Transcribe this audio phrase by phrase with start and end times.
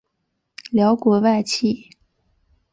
[0.71, 1.91] 辽国外戚。